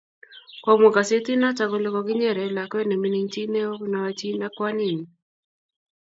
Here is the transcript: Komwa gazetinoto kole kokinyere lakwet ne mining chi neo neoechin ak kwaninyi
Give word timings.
Komwa 0.63 0.87
gazetinoto 0.95 1.63
kole 1.71 1.87
kokinyere 1.95 2.43
lakwet 2.55 2.85
ne 2.87 2.95
mining 3.01 3.29
chi 3.33 3.43
neo 3.53 3.71
neoechin 3.91 4.45
ak 4.47 4.53
kwaninyi 4.55 5.05